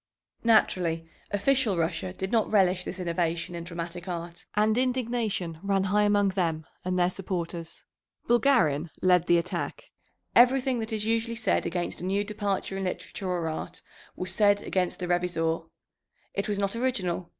Naturally 0.43 1.07
official 1.29 1.77
Russia 1.77 2.11
did 2.11 2.31
not 2.31 2.51
relish 2.51 2.83
this 2.83 2.99
innovation 2.99 3.53
in 3.53 3.63
dramatic 3.63 4.07
art, 4.07 4.47
and 4.55 4.75
indignation 4.75 5.59
ran 5.61 5.83
high 5.83 6.01
among 6.05 6.29
them 6.29 6.65
and 6.83 6.97
their 6.97 7.07
supporters. 7.11 7.83
Bulgarin 8.27 8.89
led 9.03 9.27
the 9.27 9.37
attack. 9.37 9.91
Everything 10.35 10.79
that 10.79 10.91
is 10.91 11.05
usually 11.05 11.35
said 11.35 11.67
against 11.67 12.01
a 12.01 12.05
new 12.05 12.23
departure 12.23 12.75
in 12.75 12.85
literature 12.85 13.29
or 13.29 13.47
art 13.47 13.83
was 14.15 14.33
said 14.33 14.63
against 14.63 14.97
the 14.97 15.05
Revizor. 15.07 15.69
It 16.33 16.49
was 16.49 16.57
not 16.57 16.75
original. 16.75 17.29